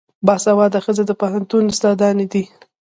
[0.25, 2.43] باسواده ښځې د پوهنتون استادانې دي.